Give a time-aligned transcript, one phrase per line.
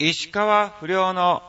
[0.00, 1.40] 石川不良の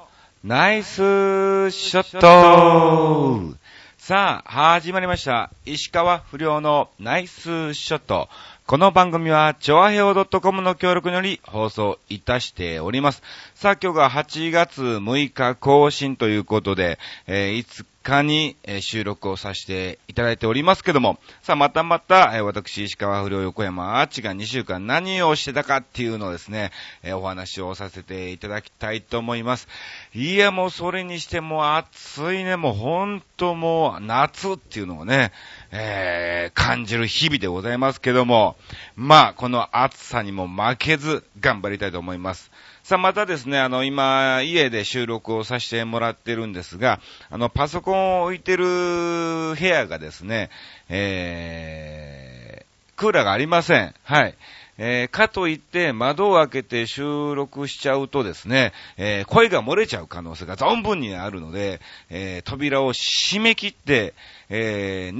[0.44, 3.58] ナイスショット
[3.98, 5.50] さあ、始まりました。
[5.66, 8.30] 石川不良のナイスショット。
[8.68, 13.24] この番組は、チョアヘオ .com の協力により放送いたしております。
[13.56, 26.72] さあ、今日が8月6日更新ということで、えー、5日に、え収録をさせていただいておりますけども、さあ、またまた、え私、石川不良横山アーチが2週間何をしてたかっていうのをですね、
[27.04, 29.68] えお話をさせていただきたいと思います。
[30.14, 35.32] いや、もうそれにしても暑いね、もうほんともう夏っていうのをね、
[35.78, 38.56] えー感じる日々でございますけども、
[38.96, 42.52] まあ、この暑さにも負けず頑張りたいと思います。
[42.84, 50.50] さあ、またですね、あの、今、家で収録をさせてもらってるんですが、あの、パソコンを置いてる部屋がですね、
[50.90, 53.94] えー、クーラーがありません。
[54.04, 54.36] はい。
[54.78, 64.14] えー、かといって窓を開けて収録しちゃうとですね、えー声が漏れちゃう可能性が存分にあるので、えー扉を閉め切って、
[64.50, 65.18] えー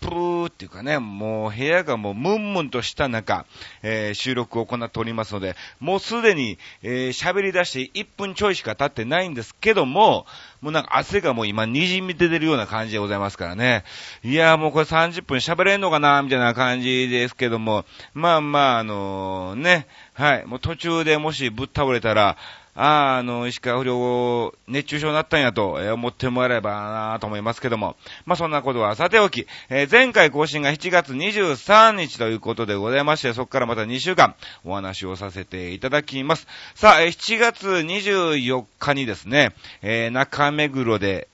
[0.00, 3.46] 熱風っていうかね、もう部屋がもうムンムンとした中、
[3.82, 10.26] えー収録を行っておりますので、もうすでにえー喋り出して1分ちょいしか経ってないんですけども、
[10.60, 13.84] もうなんか汗がもう今滲み出てるような感じでございますからね。
[14.22, 22.36] いやーもうこれ30分喋れんのかなみたいな感じですけども、まあまああのね、はい、もう途中でもしぶっ倒れたら、
[22.76, 27.96] ああ、の、石川不良、熱中症になったんやと、え思ってもらえればなと思いますけども。
[28.26, 36.46] まあ、そんなことはさておき、えー前回更新が7月23日ということでございまして、そこからまた2週間お話をさせていただきます。
[36.74, 41.28] さあ、えー7月24日にですね、えー中目黒で、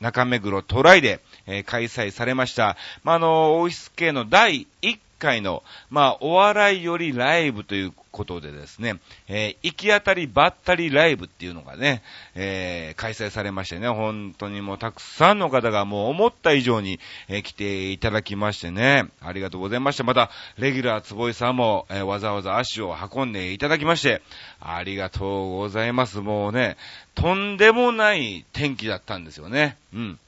[0.00, 2.76] 中目黒トライで、え開催されました。
[3.02, 8.96] まあ、あの、オフィス系の第1回の、まあ、お笑いよりライブということでですね、
[9.28, 12.02] えー行き当たりばったりライブっていうのがね、
[12.34, 20.02] えー開催されましてね、本当にもうたくさんの方がもう思った以上に、えー来ていただきましてね、ありがとうございました。
[20.04, 24.22] また、レギュラー坪井さんも、えわざわざ足を運んでいただきまして、
[24.60, 26.18] ありがとうございます。
[26.18, 26.76] もうね、
[27.14, 29.76] とんでもない天気だったんですよね。
[29.94, 30.18] うん。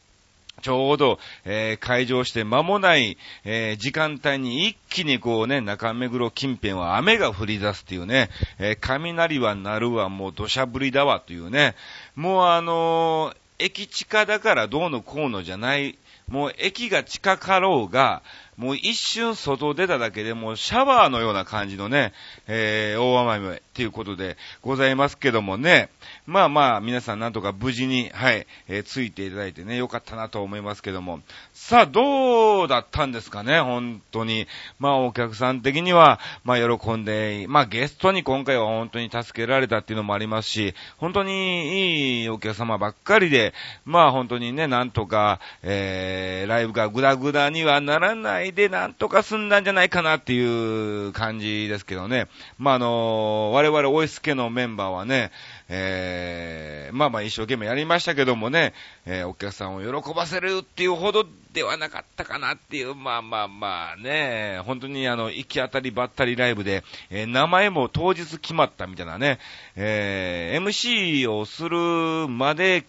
[0.65, 11.75] ちょうど、えー開場して間もない、えー時間帯に一気にこうね、中目黒近辺は雨が降り出すっていうね、えー雷は鳴るわ、もう土砂降りだわというね、
[12.17, 15.99] もうあのー駅地下だからどうのこうのじゃない、
[16.29, 18.23] もう駅が近かろうが、
[18.56, 22.12] もう一瞬外出ただけでもうシャワーのような感じのね、
[22.47, 25.91] えー、大雨っていうことでございますけどもね、
[26.26, 31.20] まあまあ皆さんなんとか無事に、はい、えーついていただいてね、よかったなと思いますけども、
[31.53, 34.47] さあどうだったんですかね、本当に。
[34.78, 43.54] まあお客さん的には、まあ喜んで、まあゲストに今回は本当に助けられたっていうのもありますし、本当にいいお客様ばっかりで、
[43.84, 52.28] まあ本当にね、なんとか、えー、ライブがグダグダにはならないで、なんとか済んだんじゃないかなっていう感じですけどね。
[52.59, 55.31] まああの我々オイスケのメンバーはね、
[55.69, 58.75] えー、まあまあ一生懸命やりましたけどもね、
[59.06, 69.38] えー、お客さんを喜ばせるっていうほどではなかったかなっていう、まあまあまあね、本当にあの、行き当たりばったりライブで、えー名前も当日決まったみたいなね、
[69.77, 72.84] えー MC をするまで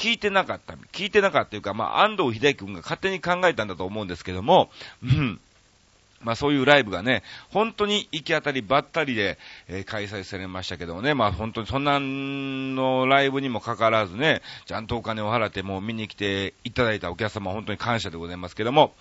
[0.00, 4.70] 聞いてなかった、聞いてなかったというか、まあ安藤秀樹君が勝手に考えたんだと思うんですけども、
[5.02, 5.38] うん。
[6.22, 9.38] まあそういうライブがね、本当に行き当たりばったりで、
[9.68, 18.94] えー開催されましたけどもね、まあ本当にそんなのライブにもかかわらずね、ちゃんとお金を払ってもう見に来ていただいたお客様本当に感謝でございますけども、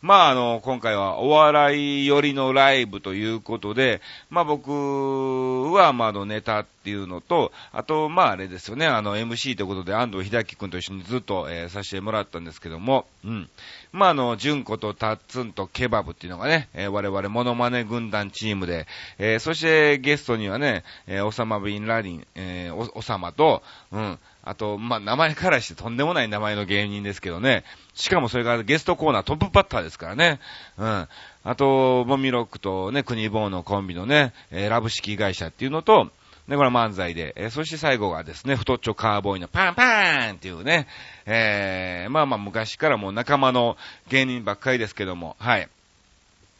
[0.00, 4.00] まああの、今回はお笑い寄りのライブということで、
[4.30, 13.48] まあ僕はまあのネタっていうのと、あとまああれですよね、あの MC ということで安藤秀樹君と一緒にずっと、えーさせてもらったんですけども、うん。
[13.90, 18.86] まああの、純子とタッツンとケバブっていうのがね、えー我々モノマネ軍団チームで、
[19.18, 27.64] えーそしてゲストにはね、えーオサマビンラリン、えーお、おさまと、うん、あと、まあ、名前からしてとんでもない名前の芸人ですけどね。
[27.94, 30.38] しかもそれがゲストコーナートップバッターですからね。
[30.78, 31.08] うん。
[31.42, 36.10] あと、モミロックとね、国ボーのコンビのね、えーラブ式会社っていうのと、
[36.48, 40.86] ね、これは漫才で、えーそして最後がですね、太っちょカーボーイのパンパーンっていうね、
[41.26, 43.76] えーまあまあ昔からもう仲間の
[44.08, 45.68] 芸人ばっかりですけども、はい。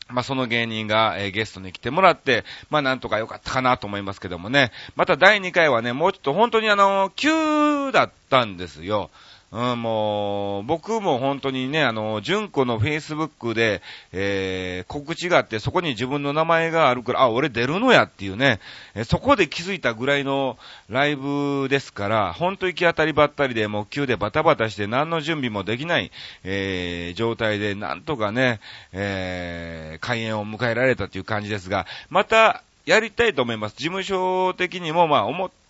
[0.08, 4.70] まあ、その芸人が、えーゲストに来てもらって、まあ、なんとか良かったかなと思いますけどもね。
[4.94, 9.10] また第2回はね、もうちょっと本当にあの、急だったんですよ。
[9.56, 13.81] うん、もう、僕も本当にね、あの、純子のフェイスブックで、
[14.12, 18.61] えー、告知があって、そこに自分の名前があるから、あ、俺出るのやっていうね、
[18.94, 20.58] えそこで気づいたぐらいの
[20.91, 26.12] ライブですから、本当行き当たりばったりで、もう急でバタバタして何の準備もできない、
[26.44, 28.61] えー、状態で、なんとかね、
[28.93, 33.73] えー、開演を迎えられたという感じですが、また、やりたいと思います。
[33.73, 35.65] 事務所的にも、まあ、思っった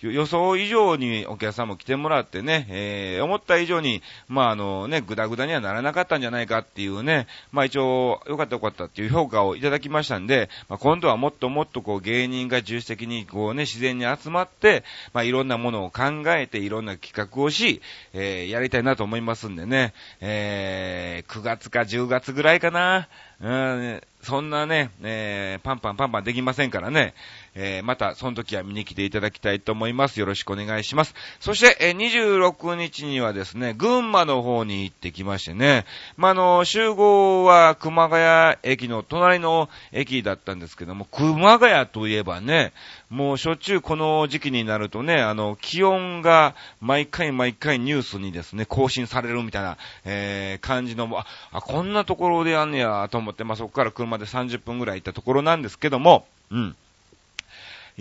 [0.00, 23.08] 予想以上にお客さんも来てもらってね、えー、思った以上に、まああのね、ぐだぐだにはならなかったんじゃないかっていうね、まあ一応、よかったよかったっていう評価をいただきましたんで、まあ今度はもっともっとこう芸人が重視的にこうね、自然に集まって、まあいろんなものを考えていろんな企画をし、えー、やりたいなと思いますんでね、えー、9月か10月ぐらいかな、
[23.40, 27.14] うん、そんなね、えー、パンパンパンパンできませんからね、
[27.54, 30.18] えー、また、その時は見に来ていただきたいと思います。
[30.20, 31.14] よろしくお願いします。
[31.40, 35.84] そして、えー、26日にはですね、群馬の方に行ってきましてね、
[36.16, 42.72] まあ、の、集合は熊谷駅の隣の駅だったんですけども、熊谷といえばね、
[43.10, 49.76] もうしょっちゅうこの時期になるとね、あの、気温が毎回毎回ニュースにですね、更新されるみたいな、
[50.06, 56.76] えー、感じの、あ、あこんなところでやんねやと思って、まあ、そこから車で30分ぐらい行ったところなんですけども、うん。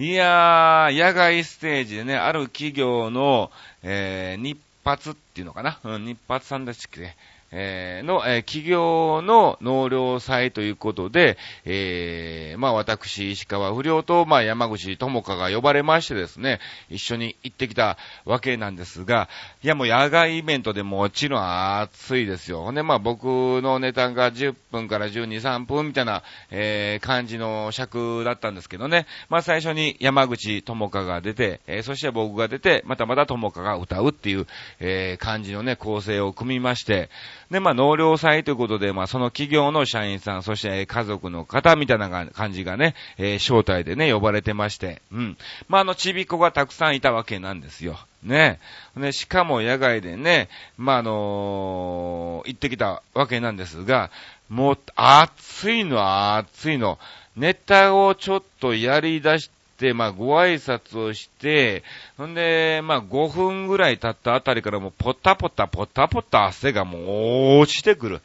[0.04, 3.52] いやー、野外ステージでね、ある企業の、
[3.84, 5.80] えー、日発っていうのかな？
[5.84, 7.16] うん、日発さんだっけ？
[7.52, 16.60] えー、の、えー、企業の納涼祭ということで、えー、まあ私、石川不良と、まあ山口智香が呼ばれましてですね、
[16.90, 19.28] 一緒に行ってきたわけなんですが、
[19.64, 22.64] いやもう野外イベントでもちろん暑いですよ。
[22.64, 23.26] ほんでまあ僕
[23.62, 34.48] のネタが10分から12、3分みたいな、えー、感じの尺だったんですけどね、まあ最初に山口智香が出て、えー、そして僕が出て、またまた智香が歌うっていう、
[34.80, 37.10] えー、感じのね、構成を組みまして、
[37.52, 45.38] で、まあ、納涼祭ということで、まあ、その企業の社員さん、そして家族の方みたいな感じがね、えー、招待でね、呼ばれてまして、うん。
[45.68, 48.00] まあ、あの、ちびっ子がたくさんいたわけなんですよ。
[48.24, 48.60] ね。
[48.96, 54.12] ね、しかも野外でね、まあ、あのー、行ってきたわけなんですが、
[54.48, 57.00] もう、暑いのは暑いの。
[57.36, 59.52] ネタをちょっとやり出し、
[59.94, 61.84] まあ、ご挨拶をして、
[62.18, 68.22] ほんで、まあ、5分ぐらい経ったあたりからもう、ポタポタ、ポタポタ汗がもう落ちてくる。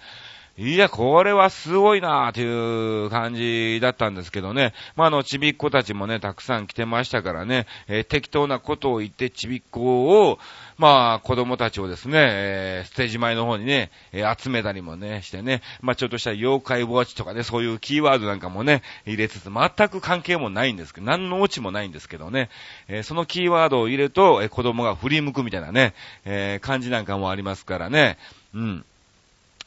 [0.59, 4.73] いや、これはすごいなーという感じだったんですけどね。
[4.97, 10.39] まあ、あの、ちびっ子たちもね、たくさん来てましたからね、えー、適当なことを言って、ちびっ子を、
[10.79, 22.49] まあ、子供たちをですね、えー、ステージ前の方にね、えー、集めたりもね、してね、まあ、ちょっとした妖怪ウォッチとかね、そういうキーワードなんかもね、入れつつ、全く関係もないんですけど、何のオチもないんですけどね、
[22.89, 25.93] え、そのキーワードを入れると、え、子供が振り向くみたいなね、
[26.25, 28.17] え、感じなんかもありますからね、
[28.55, 28.85] うん。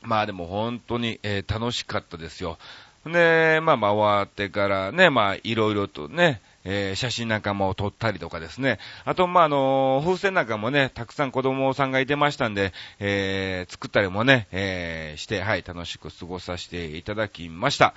[0.01, 2.57] まあでも本当に、えー、楽しかったですよ。
[3.05, 8.79] で、まあ回ってからね、まあいろいろとね、えー、写真なんかも撮ったりとかですね。
[9.05, 17.93] あと、まあ、あのー、風船なんかもね、たくさん子供さんがいてましたんで、えー、作ったりもね、えして、はい、楽しく過ごさせていただきました。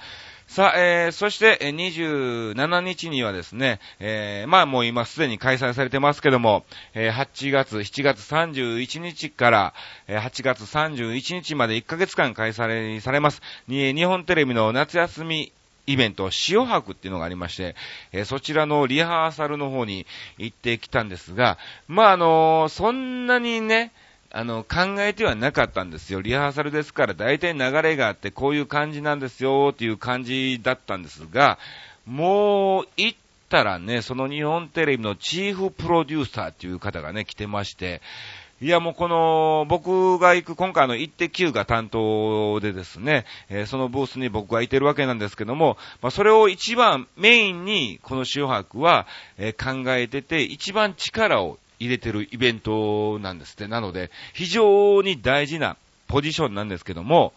[0.46, 6.64] さあ、えー、そして、27日にはですね、えー、まあもう今すでに開催されてますけども、
[6.94, 9.74] えー、8月、7月31日から、
[10.08, 13.40] えー、8月31日まで1ヶ月間開催されます。
[13.66, 15.52] に日本テレビの夏休み
[15.86, 17.74] イベント、塩博っていうのがありまして、
[18.12, 20.06] えー、そちらのリハーサルの方に
[20.38, 21.58] 行ってきたんですが、
[21.88, 23.92] まあ、あのー、そんなにね、
[24.30, 26.22] あの、考えてはなかったんですよ。
[26.22, 31.58] リハーサルですから、大体流れがあって、こういう感じなんですよ、っていう感じだったんですが、
[32.06, 33.18] もう、行っ
[33.50, 38.00] たらね、その日本テレビのチーフプロデューサーっていう方がね、来てまして、
[38.62, 53.66] いや、もうこの、僕が行く、今回のイッテ Q が担当でですね、えー、そのブースに僕がいてるわけなんですけども、まあ、それを一番メインに、この塩博は、えー、考えてて、一番力を入れてるイベントなんですって。
[53.66, 55.76] なので、非常に大事な
[56.06, 57.32] ポジションなんですけども、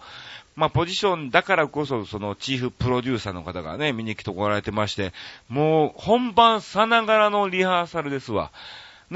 [0.56, 5.12] まあ、ポジションだからこそ、そのチーフプロデューサーの方がね、見に来てこられてまして、
[5.50, 8.52] もう本番さながらのリハーサルですわ。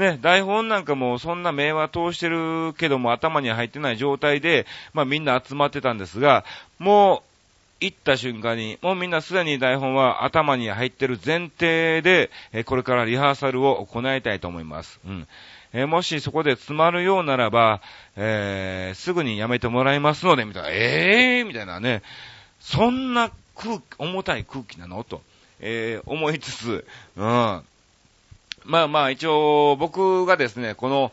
[0.00, 6.44] ね、台本なんかもそんな名は通してるけども頭に入ってない状態で、まあみんな集まってたんですが、
[6.78, 7.22] もう
[7.84, 15.00] 行った瞬間に、もうみんなすでに台本は頭に入ってる前提で、えこれからリハーサルを行いたいと思います。
[15.06, 15.28] うん。
[15.72, 17.80] えもしそこで詰まるようならば、
[18.16, 22.02] えー、すぐにやめてもらいますので、みたいな、ええー、みたいなね、
[22.58, 25.04] そんな空気、重たい空気なの？
[25.04, 25.22] と、
[25.60, 27.62] えー、思いつつ、うん。
[28.64, 31.12] まあまあ一応僕がですね、この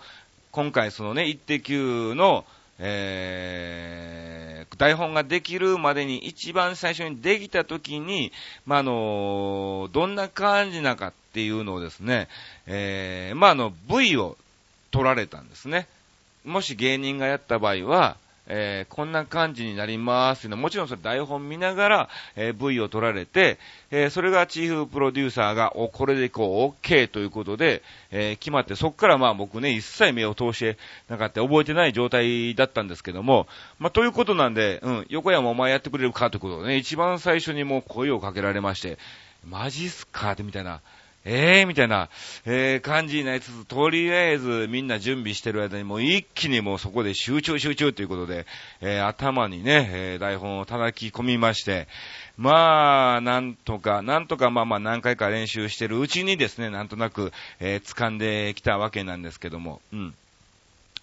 [0.52, 1.74] 今回そのね、一滴
[2.16, 2.46] の、
[2.80, 8.32] えー、台本ができるまでに一番最初にできた時に、
[8.66, 12.28] まあ、あの、どんな感じなかっていうのをですね、
[12.66, 14.38] えー、まあ、あの、V を
[14.92, 15.88] 取られたんですね。
[16.44, 23.60] もし芸人がやった場合は、えー、こんな感じになります、もちろんそれ台本見ながら、えー、V を取られて、
[23.92, 30.78] えー、それがチーフプロデューサーが、お、これでこう、OK ということで、え決まって、そっからまあ僕ね、一切目を通して
[31.10, 33.48] なかった覚えてない状態だったんですけども、
[33.80, 38.98] まあということなんで、うん、横山お前やってくれるかということでね、一番最初にもう声をかけられまして、
[39.46, 40.82] マジっすかってみたいな、
[41.30, 42.10] ええー、みたいな、
[42.46, 48.46] えー、感じになりつつ、とりあえずみんな準備してる間にもう一気にもうそこで集中集中ということで、
[48.80, 51.90] えー、頭にね、えー、台本を叩き込みまして、
[52.38, 60.16] まあ、なんとか、なんとかまあまあ何回か練習してるうちにですね、なんとなく、えー、掴んできたわけなんですけども、うん。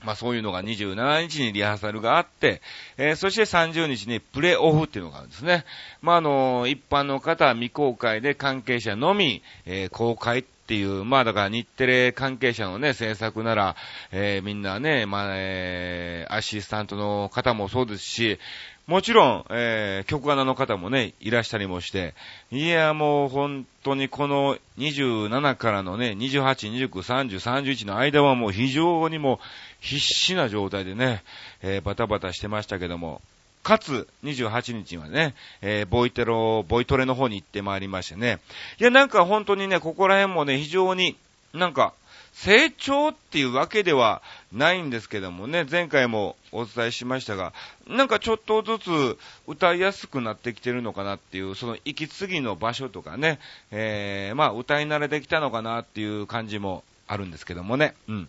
[0.02, 2.60] まあそういうのが27日にリハーサルがあって、
[2.96, 5.64] えー、そして30日にプレイオフっていうのがあるんですね。
[6.02, 13.76] まああの、一般の方は未公開で関係者のみ、えー、公開っていう、まあだから日テレ関係者のね、制作なら、
[14.12, 18.38] え、みんなね、まあ、え、アシスタントの方もそうですし、
[18.86, 22.14] もちろん、え、曲穴の方もね、いらしたりもして、
[22.50, 29.40] いや、もう本当にこの27からのね、28、29、30、31の間はもう非常にも
[29.84, 31.22] 必死な状態でね、
[31.62, 33.20] えー、バタバタしてましたけども、
[33.62, 38.40] かつ、28日はね、えー、ボイテロ、ボイトレの方に行ってまいりましてね。
[38.80, 41.16] いや、なんか本当にね、ここら辺もね、非常に
[41.52, 41.94] なんか、
[42.32, 44.20] 成長っていうわけでは
[44.52, 47.52] ないんですけどもね、前回もお伝えしましたが、
[47.86, 53.38] なんかちょっとずつ歌いやすくなってきてるのかなっていう、その息継ぎの場所とかね、
[53.70, 58.28] えー、まあ歌い慣れてきたのかなっていう感じもあるんですけどもね、うん。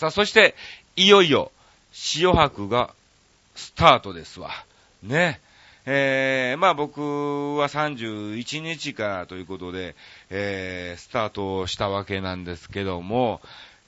[0.00, 0.54] さあ、そして、
[0.96, 1.52] いよいよ、
[2.16, 2.94] 塩白が
[3.54, 4.48] スタートですわ。
[5.02, 5.42] ね。
[5.84, 7.02] えー、まあ僕
[7.56, 9.94] は31日からということで、
[10.30, 13.42] えー、スタートしたわけなんですけども、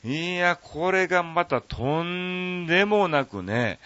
[0.05, 3.79] いや、これがまたとんでもなくね、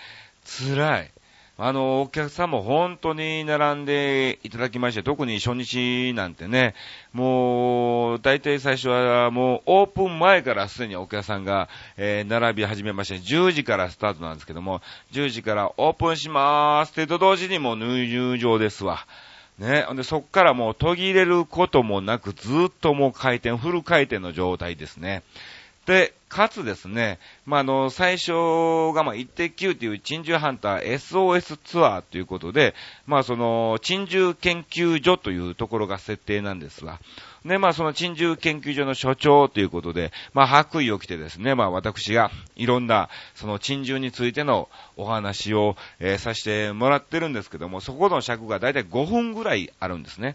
[0.45, 1.11] 辛い。
[1.59, 6.75] あの、お客さんも本当に並んでいただきまして、特に初日なんてね、
[7.15, 14.83] もう、大体最初はもうオープン前からすでにお客さんが、えー、並び始めまして、10時からスタートなんですけども、
[15.13, 19.07] 10時からオープンしまーすってと同時にもう入場ですわ。
[19.59, 19.87] ね。
[19.95, 25.23] で、そっからもう途切れることもなく、ずっともう回転、フル回転の状態ですね。
[25.87, 28.33] で、かつですね、まあ、の、最初
[28.93, 32.75] が、ま、一滴9っていう珍獣ハンター SOS ツアーということで、
[33.07, 37.01] まあ、その、珍獣研究所というところが設定なんですが、
[37.45, 50.35] で、まあ、その珍獣研究所の所長ということで、まあ、白衣を着てですね、まあ、私がいろんな、その珍獣についてのお話を、えー、させてもらってるんですけども、そこの尺がだいたい5分ぐらいあるんですね。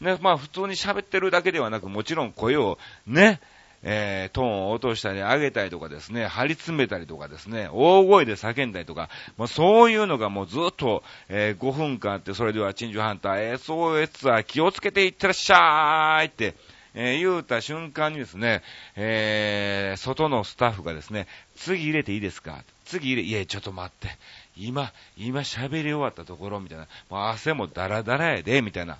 [0.00, 3.40] で、まあ、普通に喋ってるだけではなく、もちろん声をね、
[3.86, 16.54] えー、トーンを落としたり上げたりとかですね、張り詰めたりとかですね、大声で叫んだりとか、もうそういうのがもうずっと、えー、5分間あって、それでは珍獣ハンター SOS は気をつけていってらっしゃーいって、
[16.94, 18.62] えー、言うた瞬間にですね、
[18.96, 21.26] えー、外のスタッフがですね、
[21.56, 22.62] 次入れていいですか？
[22.86, 24.16] 次入れ、いや、ちょっと待って。
[24.56, 26.86] 今、今喋り終わったところ、みたいな。
[27.10, 28.98] もう汗もダラダラやで、みたいな、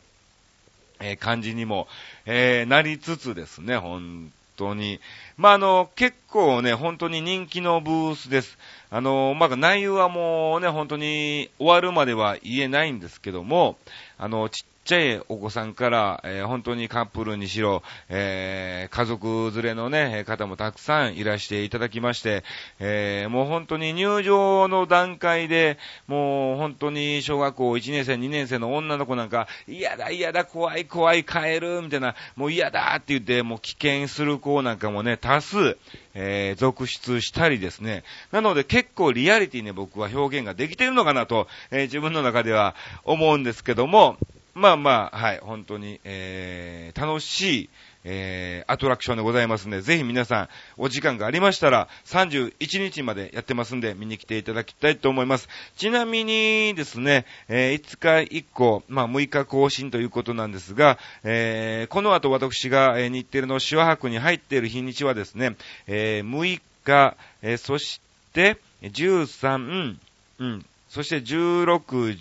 [1.00, 1.86] えー、感じにも、
[2.26, 5.00] えー、なりつつですね、ほん当に。
[5.36, 8.58] まあ、あの、結構ね、本当に人気のブースです。
[8.90, 13.76] あの、まあ、内容はもうね、本当に終わるまでは言えないんですけども、
[14.18, 22.44] あの、ちっちゃいお子さんから、えー、本当にカップルにしろ、えー、家族連れのね、方もたくさんいらしていただきまして、
[22.78, 35.78] えー、もう本当に入場の段階で、もう本当に小学校1年生、2年生の女の子なんか、嫌だ嫌だ、怖い怖い、帰る、みたいな、もう嫌だって言って、もう危険する子なんかもね、多数、
[36.14, 38.04] えー、続出したりですね。
[38.32, 42.74] なので結構リアリティね、僕は表現ができてるのかなと、えー、自分の中では
[43.04, 44.16] 思うんですけども、
[44.54, 47.70] まあまあ、はい、本当に、えー、楽しい、
[48.04, 55.48] えー、アトラクションでございますんで、ぜひ皆さん、お時間がありましたら、31日までやってますんで、見に来ていただきたいと思います。
[55.76, 65.56] ちなみにですね、えー、5日以降、まあ6日更新ということなんですが、えー、この後私が、えー、日テレの手話博に入っている日にちはですね、
[65.88, 68.00] えー、6日、えー、そし
[68.32, 69.96] て、13、
[70.38, 72.16] うん、そして16、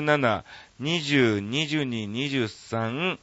[0.00, 0.44] 17、
[0.80, 3.18] 20、22、23、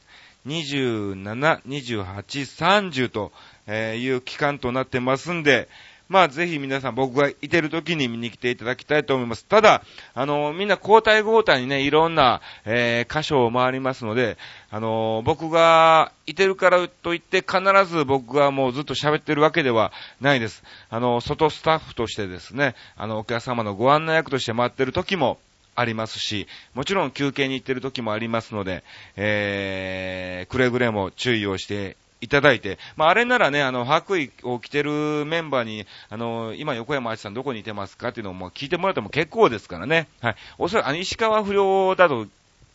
[0.46, 3.32] 27、28、30と
[3.70, 5.68] いう期間となってますんで、
[6.12, 9.46] まあぜひ皆さん僕がいてる時に見に来ていただきたいと思います。
[9.46, 9.82] ただ、
[10.12, 14.36] あの、みんな交代交代にね、いろんな、えー、箇所を回りますので、
[14.70, 19.90] あの、僕がいてるからといって必ず僕がもうずっと喋ってるわけでは
[20.20, 20.62] ないです。
[20.90, 25.38] あの、外スタッフとしてですね、あの、お客様のご案内役として待ってる時も、
[25.74, 28.84] ありますし、もちろん休憩に行ってる時もありますので、
[29.16, 40.06] えー、くれぐれも注意をしていただいて、まあ、あれならね、あの、白衣を着てるメンバーに、あの、今横山あちさんどこにいてますかっていうのをもう聞いてもらっても結構ですからね。
[40.20, 40.36] はい。
[40.58, 42.26] おそらく、あの、石川不良だと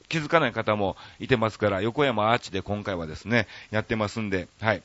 [0.10, 4.84] 気づかない方もいてますから、横山アーチで今回はですね、やってますんで、はい。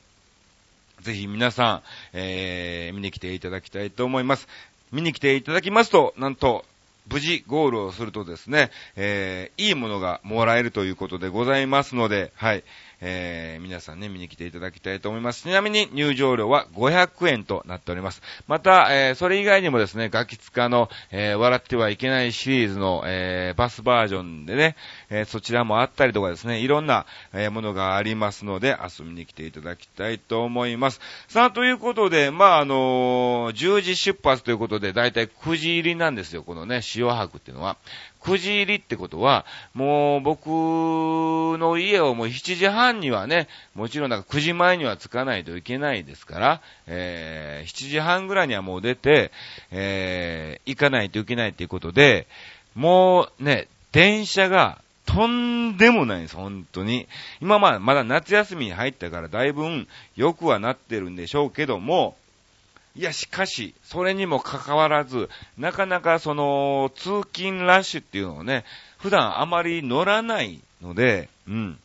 [1.01, 1.81] ぜひ皆さん、
[2.13, 4.47] えー、見に来ていただきたいと思います。
[4.93, 6.63] 見に来ていただきますと、なんと、
[7.09, 12.63] 無事ゴールをするとですね、えー、いいものがもらえるということでございますので、はい。
[13.05, 15.43] えー、皆さんね、見に来ていただきたいと思います。
[15.43, 18.21] ちなみに入場料は500円となっております。
[18.47, 24.77] また、えー、それ以外にもですね、ガキツカの、えー、笑ってはいけないシリーズの、えー、バスバージョンでね、
[25.09, 31.01] えー、そちらもあったりとかですね、いろんな、えー、ものがありますので、遊びに来ていただきたいと思います。
[31.27, 37.77] さあ、ということで、まあ、あの、10時出発ということで、だいたい9時入りなんですよ、このね、塩博っていうのは。
[38.21, 49.31] 9時入りってことは、もう僕の家をもう7時半にはね、もちろんなんか9時前には着かないといけないですから、えー、7時半ぐらいにはもう出て、
[49.71, 52.27] えー、行かないといけないっていうことで、
[52.75, 57.07] もうね、電車がとんでもないです、本当に。
[57.41, 59.85] 今まあ、まだ夏休みに入ったからだいぶ
[60.15, 62.15] 良くはなってるんでしょうけども、
[62.95, 68.65] いや、しかし、それにもかかわらず、なかなかその、通勤ラッシュっていうのをね、
[68.99, 71.79] 普段あまり乗らないので、うん。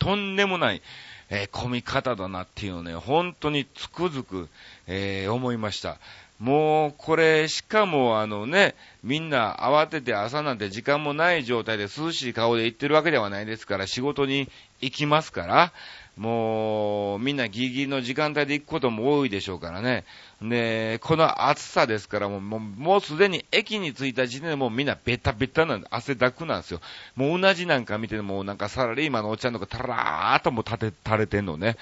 [0.00, 0.82] とんでもない、
[1.30, 4.48] えー、混み方だなっていうのをね、本当につくづく、
[4.88, 5.98] えー、思いました。
[6.40, 15.72] もう、これ、しかもあのね、みんな慌てて朝なんて時間もない状態で涼しい顔で行ってるわけではないですから、仕事に行きますから、
[16.16, 20.04] もう、みんなギリギリの時間帯で行くことも多いでしょうからね。
[20.40, 26.80] で、この暑さですからもう、もうもうすでに駅に着いた時点でもうみんなベタベタなんで、汗だくなんですよ。
[27.16, 31.76] もう同じなんか見てもうなんかサラリーマンのおっちゃんとかタラーっともう立て、垂れてんのね。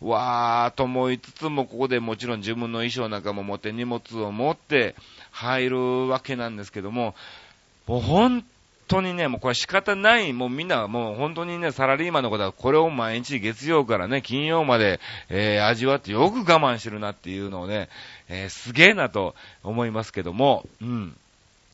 [0.00, 4.94] わーと思いつつも、ここでもちろん自分の衣装なんかも持って荷物を持って
[5.32, 7.16] 入るわけなんですけども、
[7.88, 8.44] もう本
[8.90, 17.88] 当にね、もうこれ仕方ない、もうみんなもう本当にね、サラリーマンのことはこれを毎日月曜からね、金曜まで、えー、味わってよく我慢してるなっていうのをね、
[18.28, 21.16] えー、すげえなと思いますけども、うん。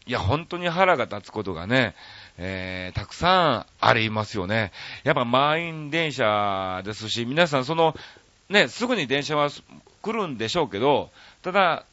[0.07, 1.95] いや、本当に腹が立つことがね、
[2.39, 4.71] えー、たくさんありますよね。
[5.03, 7.97] やっぱ満員電車ですし、皆さんその、
[8.49, 9.49] ね、すぐに電車は
[10.03, 11.11] 来るんでしょうけど、
[11.43, 11.85] ただ、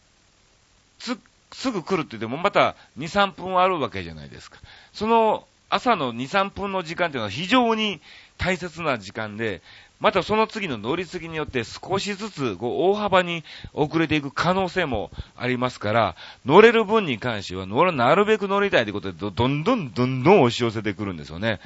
[0.99, 1.17] つ、
[1.53, 4.59] すぐ来るって言ってもまた2、3分あるわけじゃないですか。
[4.91, 8.01] その朝の2、3分の時間っていうのは非常に
[8.37, 9.61] 大切な時間で、
[9.99, 21.59] またその次の乗り継ぎによって少しずつこう大幅に遅れていく可能性もありますから、乗れる分に関しては乗る、なるべく乗りたいということでど、どんどんどんどん押し寄せてくるんですよね。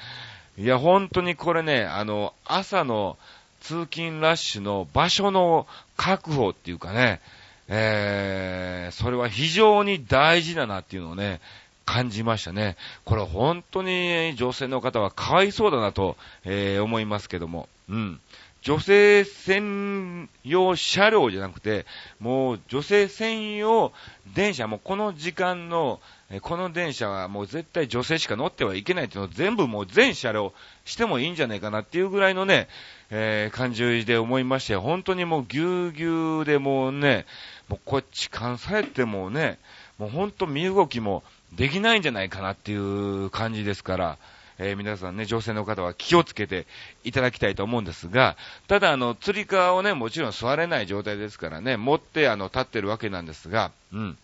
[0.58, 3.18] いや、本当にこれね、あの、朝の
[3.62, 7.22] 通勤ラッシュの場所の確保っていうかね、
[7.68, 11.42] えー、それは非常に大事だなっていうのをね、
[11.88, 12.76] 感じましたね。
[13.06, 17.70] これ本当に女性の方はかわいそうだなと、えー、思いますけども。
[17.90, 18.20] うん。
[18.62, 21.86] 女性専用車両じゃなくて、
[22.20, 23.94] もう女性専用
[24.36, 26.02] 電車、もうこの時間の、
[26.42, 32.68] この電車はもう絶対女性しか乗ってはいけないっていうのを全部もう全車両してもいいんじゃないかなっていうぐらいのね、
[33.10, 37.26] えー、感じで思いまして、本当にもうぎゅうぎゅうでもうね、
[37.70, 39.60] もうこっち関西ってもね、
[39.98, 41.24] もうほんと身動きも
[41.54, 44.18] できないんじゃないかなっていう感じですから、
[44.60, 46.66] えー、皆さんね、女性の方は気をつけて
[47.04, 48.36] いただきたいと思うんですが、
[48.68, 54.18] ただあの、釣り革をね、もちろん座れない状態ですからね、持ってあの、立ってるわけなんですが、うん。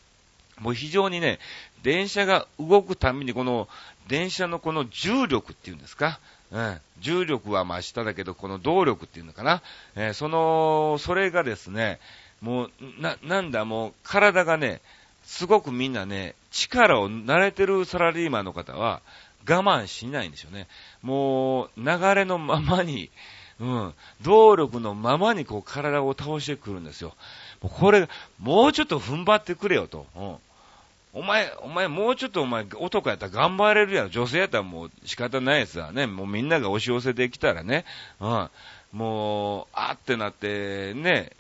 [0.60, 1.40] もう非常にね、
[1.84, 3.68] 電車が動くためにこの、
[4.08, 6.20] 電車のこの重力っていうんですか、
[6.52, 9.62] うん、重力は真下だけど、この動力っていうのかな、
[9.96, 12.00] えー、その、それがですね、
[12.42, 14.82] もう、な、なんだ、もう、体がね、
[15.34, 19.02] すごくみんなね、力を慣れてるサラリーマンの方は、
[19.50, 20.68] 我慢しないんでしょうね。
[21.02, 23.10] もう、流れのままに、
[23.60, 27.16] うん、動力のままにこう体を倒してくるんですよ。
[27.64, 28.08] もうこれ、
[28.40, 30.06] もうちょっと踏ん張ってくれよと。
[30.16, 30.36] うん。
[31.14, 34.10] お前、お前もうちょっとお前男やったら頑張れるやろ。
[34.10, 36.06] 女性やったらもう仕方ないですわね。
[36.06, 37.86] もうみんなが押し寄せてきたらね。
[38.20, 38.50] うん。
[38.92, 41.32] もう、あってなって、ね、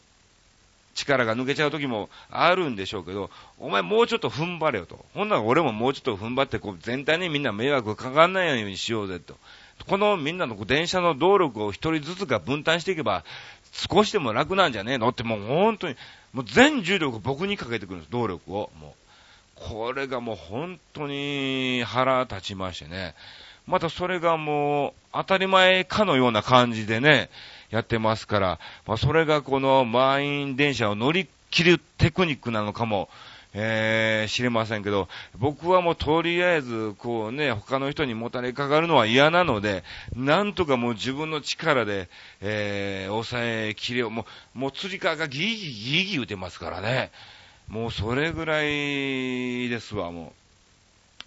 [0.93, 3.29] 力が抜けちゃう時もあるんでしょうけど、
[3.60, 5.06] お前もうちょっと踏ん張れよと。
[5.13, 9.36] ほんなら俺ももうちょっと踏ん張って、こう全体にみんな迷惑かかんないようにしようぜと。
[9.88, 13.23] このみんなの電車の動力を一人ずつが分担していけば、
[13.71, 15.10] 少しでも楽なんじゃねえの？
[15.10, 15.95] ってもう本当に、
[16.32, 18.69] もう全重力僕にかけてくるんです、動力を。
[18.79, 18.93] もう。
[19.56, 23.15] これがもう本当に腹立ちましてね。
[23.65, 27.29] またそれがもう当たり前かのような感じでね、
[27.73, 33.09] やってますから、まあ、それがこの満員電車を乗り切るテクニックなのかも、
[33.55, 35.07] えー、知れませんけど、
[35.39, 39.83] 僕はもうとりあえず、こうね、他の人にもたれかかるのは嫌なので、
[40.15, 42.09] なんとかもう自分の力で、
[42.41, 44.09] えー、抑えきれよう。
[44.12, 47.09] もう、もう釣り革がギーギーギーギー言うてますからね。
[47.67, 48.67] もうそれぐらい
[49.67, 50.42] ですわ、もう。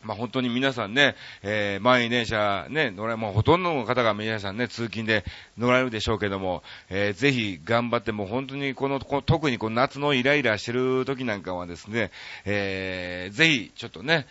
[0.07, 5.25] まあ、本当に皆さんね、えー、満員電車ね、乗ら、もうほとんどの方が皆さんね、通勤で
[5.59, 12.11] 乗られるでしょうけども、えー、ぜひ頑張って、もう本当にこの、こ特にこの夏のイライラしてる時なんかはですね、
[12.45, 14.27] えー、ぜひちょっとね、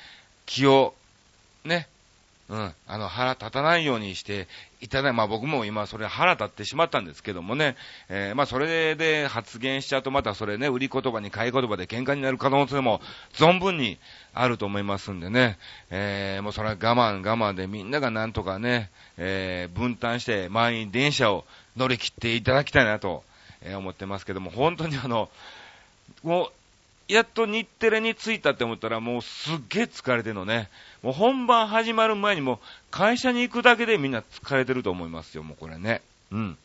[0.45, 0.95] 気を、
[1.63, 1.87] ね、
[2.47, 4.47] うん、あの、腹立たないようにして
[4.79, 7.75] いただまあ僕も今それ腹立ってしまったんですけどもね、
[8.07, 13.01] えー、まあそれで発言しちゃうとまたそれね、売り言葉に買い言葉で喧嘩になる可能性も
[13.33, 13.97] 存分に
[14.33, 15.57] あると思いますんでね、
[15.89, 23.23] えー、もうそれは我慢我慢でみんながなんとかね、えー、分担して満員電車を乗り切っていただきたいなと、
[23.65, 25.29] え思ってますけども、本当にあの、
[26.23, 26.51] もう、
[27.07, 30.69] やっと日テレに着いたって思ったらもうすっげえ疲れてるのね。
[31.03, 36.01] もう本番始まる前にも会社に行くだけでみんな疲れてると思いますよ、もうこれね。
[36.31, 36.57] うん。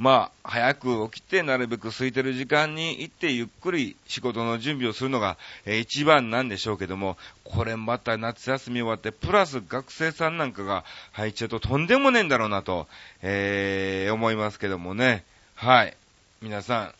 [0.00, 12.88] まあ、早く起きて、なるべく空いてる時間に行って、ゆっくり仕事の準備をするのが、えー、一番なんでしょうけども、これまた夏休み終わって、プラス学生さんなんかが入っちゃうととんでもねえんだろうなと、
[13.20, 15.22] えー、思いますけどもね。
[15.54, 15.94] はい。
[16.40, 16.94] 皆さん、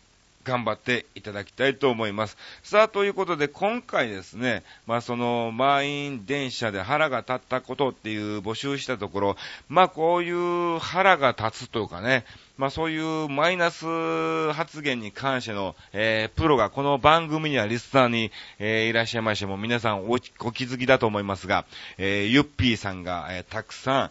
[0.45, 2.37] 頑張っていただきたいと思います。
[2.63, 9.37] さあ、ということで、今回ですね、まあ、その、満員電車で腹が立ったことっていう募集したところ、
[9.69, 12.25] まあ、こういう腹が立つというかね、
[12.57, 21.65] まあ、そういうマイナス発言に関しての、えー、プロがこの番組にはリスナーに、えー、いらっしゃいましても、皆さんおお気づきだと思いますが、
[21.97, 24.11] えー、ゆっぴーさんが、えたくさん、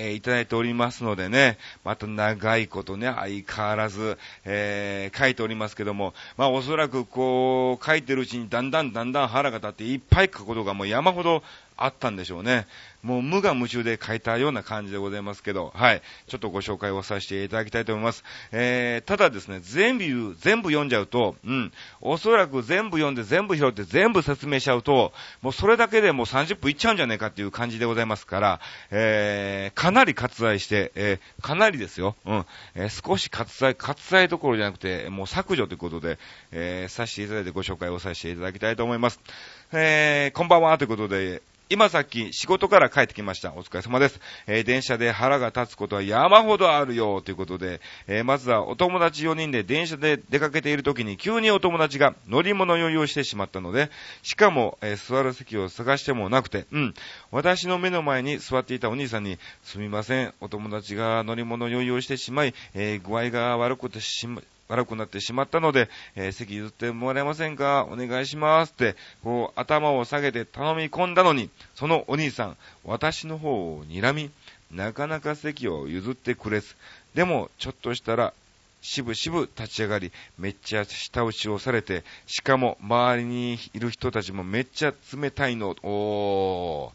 [0.00, 11.42] え、いただいておりますのでね、また長いことね、相変わらず、えー、書いておりますけども、まあおそらくこう、書いてるうちにだんだんだんだん腹が立っていっぱい書くことがもう山ほど
[11.80, 12.66] あったんでしょうね。
[13.02, 16.02] もう無我夢中で書いたような感じでございますけど、はい。
[16.26, 18.24] ちょっとご紹介をさせていただきたいと思います。
[18.52, 36.18] えー、ただですね、全部、全部読んじゃうと、うん、おそらく全部読んで全部拾って全部説明しちゃうと、もうそれだけでもう30分いっちゃうんじゃないかっていう感じでございますから、えー、かなり割愛して、えー、かなりですよ、うん、えー、少し割愛、割愛どころじゃなくて、もう削除ということで、
[36.52, 39.20] えー、させていただいてご紹介をさせていただきたいと思います。
[39.72, 43.52] えー、こんばんはということで、今さっき仕事から帰ってきました。
[43.52, 44.18] お疲れ様です。
[44.48, 53.92] えー、電車で腹が立つことは山ほどあるよということで、えー、まずはお友達4人で電車で出かけている時に急にお友達が乗り物酔いをしてしまったので、
[54.24, 56.94] しかも、えー、座る席を探してもなくて、うん、
[57.30, 67.86] 私の目の前に座っていたお兄さんに、すみません、お友達が乗り物酔いをしてしまい、え具合が悪くてしま、悪くなってしまったので、えー、席譲ってもらえませんか？
[67.90, 74.30] お願いしますって、こう、頭を下げて頼み込んだのに、そのお兄さん、私の方を睨み、
[74.70, 76.76] なかなか席を譲ってくれず、
[77.14, 78.32] でも、ちょっとしたら、
[78.82, 86.92] しぶしぶ立ち上がり、めっちゃ舌打ちをされて、しかも周りにいる人たちもめっちゃ冷たいの、おー。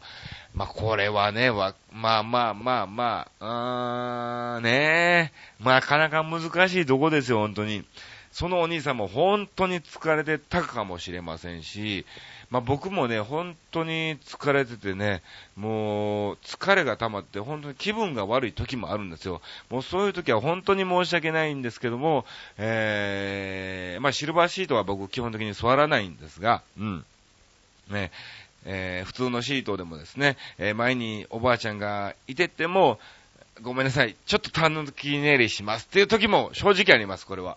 [0.56, 7.84] まあ、これはね、わ、まあまあまあまあ、うーん、ねえ、まあなかなか難しいとこですよ、本当に。
[8.32, 12.06] そのお兄さんも本当に疲れてたかもしれませんし、
[12.48, 15.22] まあ僕もね、本当に疲れててね、
[15.56, 19.42] もう疲れが溜まって本当に気分が悪い時もあるんですよ。
[19.68, 22.24] もうそういう時は本当に申し訳ないんですけども、
[22.56, 27.04] えー、まあシルバーシートは僕基本的に座らないんですが、うん。
[27.90, 28.10] ね、
[28.66, 32.98] えー、普通のシートでもですね、えー、前におばあちゃんがいてても、
[33.62, 37.56] ごめんなさい、ちょっとたぬき寝りしますっていう時も正直あります、これは。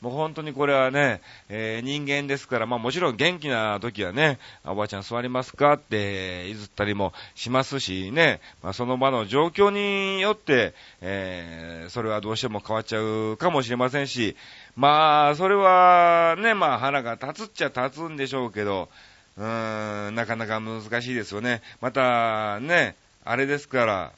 [0.00, 14.36] もう本当にこれはね、えー、人間ですから、まあもちろん元気な時はね、おばあちゃん座りますかって譲ったりもしますしね、まあその場の状況によって、えー、それはどうしても変わっちゃうかもしれませんし、
[14.74, 18.90] まあそれはね、まあ腹が立つっちゃ立つんでしょうけど、
[19.36, 21.62] なかなか難しいですよね。
[21.80, 24.12] また、ね、あれですから、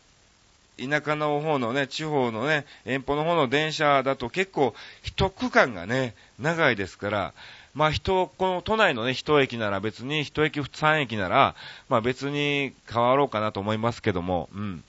[0.78, 7.32] 田舎の方のね、地方のね、遠方の方の電車だと結構一区間がね、長いですから、
[7.74, 11.56] まあ人、この都内のね、一駅なら別に、一駅三駅なら、
[11.88, 14.84] まあ別に変わろうかなと思いますけども、うん。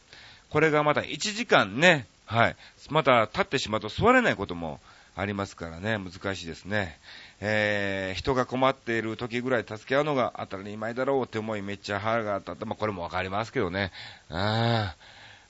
[0.52, 2.56] これがまた1時間ね、はい。
[2.90, 4.80] また立ってしまうと座れないことも
[5.20, 6.98] ありますからね、難しいですね。
[7.42, 12.66] えー、人が困っている時ぐらい助け合うのが当たり前だろうって思いめっちゃ腹が立った。
[12.66, 13.92] まあこれもわかりますけどね。
[14.30, 14.96] あ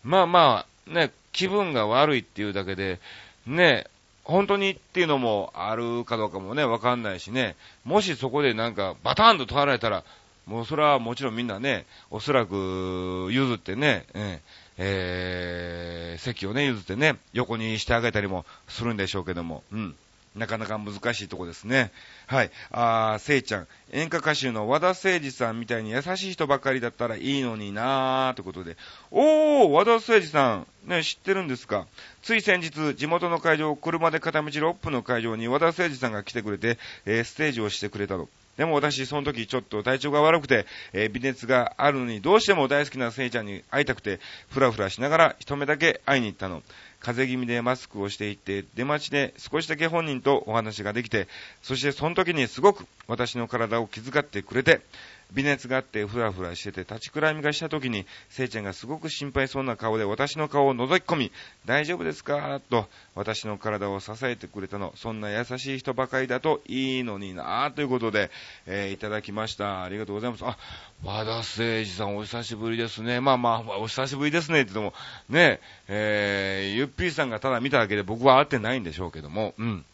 [0.04, 3.00] まあまあ、ね、気分が悪いっていうだけで、
[3.46, 3.86] ね、
[4.24, 10.04] 本当にっていうのもあるかどうかもね、わかんないしね、もしそこでなんかバタンと取られたら、
[10.48, 14.42] もうそれはもちろんみんなね、おそらく譲ってね、え
[14.82, 19.96] えー、席をね、譲ってね、横にしてあげたりもするんでしょうけども、うん。
[20.36, 21.92] なかなか難しいとこですね。
[22.28, 22.52] はい。
[22.72, 23.68] あー、せいちゃん。
[23.92, 28.78] 演歌歌手の和田誠二さんみたいに優しい人ばかりだったらいいのになーってことで。
[29.12, 30.68] おー、和田誠二さん。
[30.86, 31.88] ね、知ってるんですか？
[32.22, 38.30] つい先日、地元の会場、車で片道6分の会場に和田誠二さんが来てくれて、えー、ステージをしてくれたと。
[38.60, 44.20] でも私、その時ちょっと体調が悪くて、えー、微熱があるのに、どうしても大好きなせいちゃんに会いたくて、
[44.50, 46.62] ふらふらしながら一目だけ会いに行ったの。
[47.00, 51.30] 風邪気味でマスクをしていて、出待ちで少しだけ本人とお話ができて、
[51.62, 54.82] そしてその時にすごく私の体を気遣ってくれて、
[55.34, 61.32] 微熱があってふらふらしてて立ちくらみがした時に、せいちゃんがすごく心配そうな顔で私の顔を覗き込み、
[61.66, 62.60] 大丈夫ですか？
[62.70, 64.92] と私の体を支えてくれたの。
[64.96, 68.32] そんな優しい人ばかりだといいのになということで、
[68.66, 69.84] えー、いただきました。
[69.84, 70.46] ありがとうございます。
[70.46, 70.58] あ、
[71.04, 73.22] 和田誠二さんお久しぶりですね。
[73.22, 74.94] まあまあ、お久しぶりですねって言っても、
[75.30, 79.86] ね、えー、ゆっぴーさんがただ見ただけで僕は会ってないんでしょうけども、うん。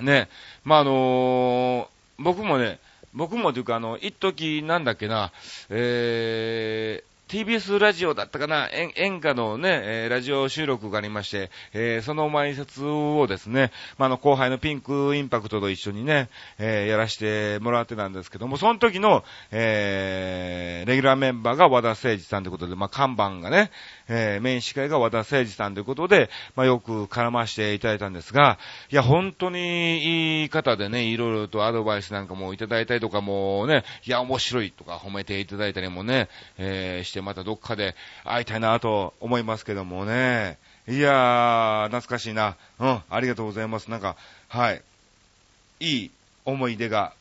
[0.00, 0.28] ね、
[0.64, 2.80] まああのー、僕もね、
[3.16, 5.32] 僕もというか、あの、一時なんだっけな、
[5.70, 23.72] えー、TBS ラジオだったかな、演歌のね、えー、ラジオ収録がありまして、えー、その前説をですね、まあ、の、後輩のピンクインパクトと一緒にね、えー、やらせてもらってたんですけども、その時の、えー、レギュラーメンバーが和田誠二さんということで、まあ、看板がね、
[24.08, 28.58] えー、メイン司会が和田誠二さんということで、まあ、よく絡ましていただいたんですが、
[28.90, 40.58] いや、本当にいい方でね、いろいろとアドバイスなんかもいただいたりとかもね、いや、面白いとか褒めていただいたりもね、えー、してまたどっかで会いたいなと思いますけどもね。
[40.88, 42.56] いやー、懐かしいな。
[42.78, 43.90] うん、ありがとうございます。
[43.90, 44.16] なんか、
[44.48, 44.82] はい。
[45.80, 46.10] いい
[46.44, 47.12] 思い出が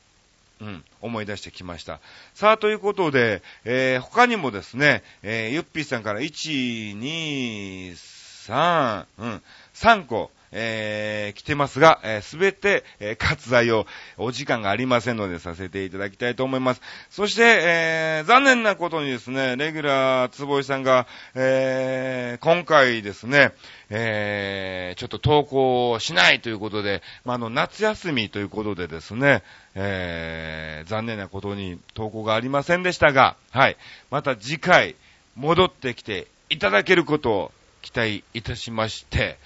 [0.65, 1.99] うん、思い出してきました。
[2.33, 9.41] さあ、ということで、えー、他にもですね、えー、ゆっぴーさんから1、2、3、うん、
[9.75, 13.85] 3個、えー、来てますが、す、え、べ、て、えー、割愛を、
[14.17, 16.81] お時間がありませんのでさせていただきたいと思います。
[17.09, 23.51] そして、えー、残念なことにですね、レギュラーつぼいさんが、えー、今回ですね、
[23.89, 29.43] えー、ちょっと投稿しないということで、まあ、あの、夏休みということでですね、
[29.75, 33.77] えー、残念なことに投稿がありませんでしたが、はい。
[34.09, 34.95] また次回、
[35.35, 39.37] 戻ってきていただけることを期待いたしまして、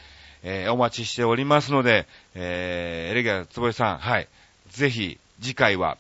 [0.44, 4.28] えー、お待ちしておりますので、えー、エレギュラーつぼえさん、はい。
[4.70, 5.98] ぜひ、次回は、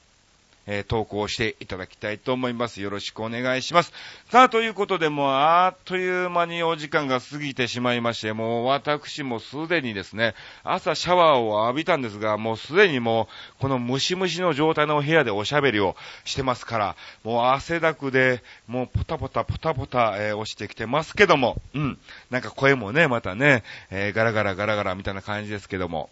[0.71, 2.79] えー、投稿していただきたいと思います。
[2.79, 3.91] よろしくお願いします。
[4.29, 13.27] さあ、ということで、もう、あっという間にお時間が過ぎてしまいまして、もう私もすでにですね、朝シャワーを浴びたんですが、もうすでにも
[13.58, 21.97] う、このムシムシの状態の部屋でおしゃべりをしてますから、もう汗だくで、もうポタポタポタポタ、えー、落ちてきてますけども、うん。
[22.29, 26.12] なんか声もね、またね、えー、ガラガラガラガラみたいな感じですけども、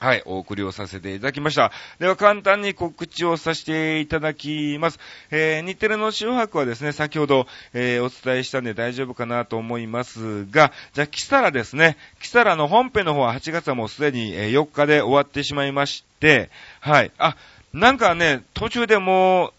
[0.00, 1.72] はい、お送りをさせていただきました。
[1.98, 5.00] では簡単に告知をさせていただきます。
[5.32, 11.96] えー、日テレの塩博はですね、先ほど、えー、お伝えしたんで大丈夫かなと思いますが、じゃあ、キサラですね。
[12.20, 16.48] キサラの本編の方は8月はもうすでに4日で終わってしまいまして、
[16.80, 17.10] はい。
[17.18, 17.36] あ、
[17.72, 19.52] なんかね、途中でもう、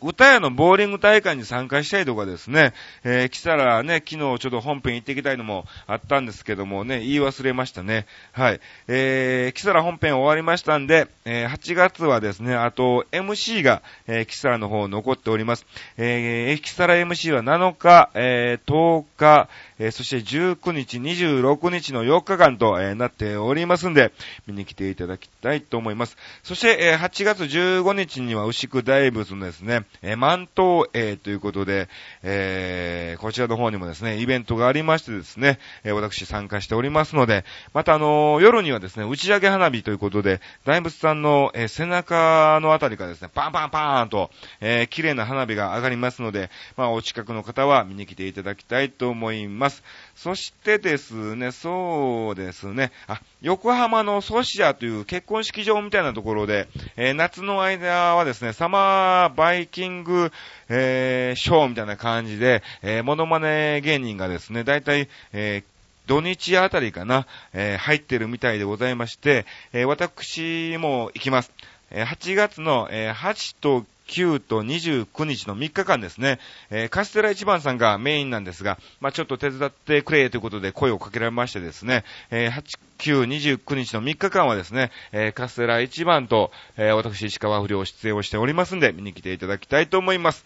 [0.00, 8.06] 歌屋のボーリング大会に参加したいとかですね、えー、来たらね、昨日ちょっと本編行ってきたいのもあったんですけどもね、言い忘れましたね。
[8.30, 8.60] はい。
[8.86, 15.66] えー、キサラ本編終わりましたんで、えー、8月はですね、あと、MC が、えー、キサラの方残っております。
[15.96, 19.48] えー、キサラ MC は7日、えー、10日、
[19.80, 24.12] えー、そして19日、26日の4日間と、えー、なっておりますんで、
[24.46, 26.16] 見に来ていただきたいと思います。
[26.44, 31.88] そして、えー、8月15日には牛久大仏のですですね、えー、万灯営ということで、
[32.22, 49.46] えー、こちらの方にもですね、イベントがありましてですね、え、私参加しておりますので、またあの、夜にはですね、打ち上げ花火ということで、大仏さんの、え、背中のあたりからですね、パンパンパーンと、えー、綺麗な花火が上がりますので、まあ、お近くの方は見に来ていただきたいと思い。
[49.48, 49.82] ます。
[50.16, 60.32] そしてですね、そうですね、あ、横浜のソシアという結婚式場みたいなところで、えー、夏の間はですね、サマーバイキング、
[60.70, 65.64] えー、ショーみたいな感じで、えー、モノマネ芸人がですね、だいたい、えー、
[66.06, 71.52] 土日あたりかな、えー、入ってるみたいでございまして、えー、私も行きます。
[71.90, 76.38] えー、8月の、えー、8と9と29日の3日間ですね、
[76.70, 90.44] えー、カステラ一番さんがメインなんですが、まあ、ちょっと手伝ってくれということで声をかけられましてですね、えー、8、9、29日の3日間はですね、えー、カステラ一番と、えー、私石川不良出演をしておりますんで、見に来ていただきたいと思います。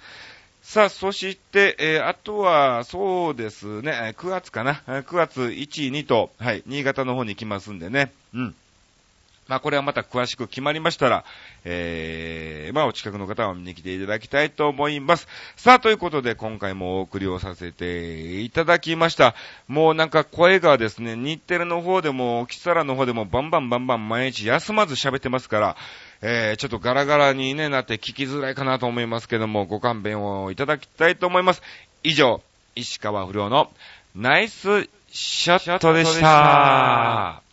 [0.63, 4.83] さあ、そして、えー、あとは、そうですね、9月かな。
[4.87, 8.13] 9月1、2と、はい、新潟の方に行きますんでね。
[8.35, 8.55] うん。
[9.51, 11.25] まあこれはまた詳しく決まりましたら、
[11.65, 15.27] えー、まあお近くの方は見に来ていただきたいと思います。
[15.57, 19.35] さあということで今回もお送りをさせていただきました。
[19.67, 25.77] もうなんか声がですね、日テレの方でも、キサラの方でもバンバンバンバン毎日休まず喋ってますから、
[26.23, 31.63] えー、ちょっとガラガラにね、なって聞きづらいかなと思いますけども、ご勘弁をいただきたいと思います。
[32.05, 32.41] 以上、
[32.77, 33.73] 石川不良の
[34.15, 37.50] ナイスショットでした。